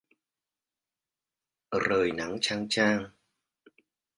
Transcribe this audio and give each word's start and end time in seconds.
Rời 1.71 2.11
nắng 2.11 2.37
chang 2.41 2.67
chang 2.69 3.09